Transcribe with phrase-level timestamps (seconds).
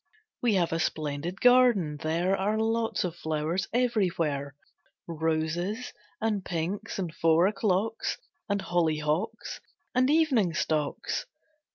[0.41, 4.55] We have a splendid garden, there Are lots of flowers everywhere;
[5.05, 8.17] Roses, and pinks, and four o'clocks
[8.49, 9.59] And hollyhocks,
[9.93, 11.27] and evening stocks.